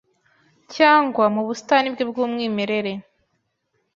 [0.75, 2.91] cyangwa mu busitani bwe bwumwimerere